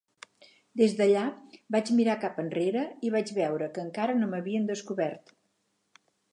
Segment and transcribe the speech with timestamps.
[0.79, 1.25] Des d"allà,
[1.75, 5.35] vaig mirar cap enrere i vaig veure que encara no m"havien descobert.